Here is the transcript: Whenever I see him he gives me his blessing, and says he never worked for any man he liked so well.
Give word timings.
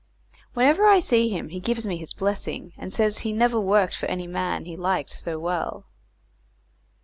Whenever 0.55 0.87
I 0.87 0.97
see 0.97 1.29
him 1.29 1.49
he 1.49 1.59
gives 1.59 1.85
me 1.85 1.95
his 1.97 2.11
blessing, 2.11 2.73
and 2.75 2.91
says 2.91 3.19
he 3.19 3.31
never 3.31 3.59
worked 3.61 3.95
for 3.95 4.07
any 4.07 4.25
man 4.25 4.65
he 4.65 4.75
liked 4.75 5.11
so 5.13 5.37
well. 5.37 5.85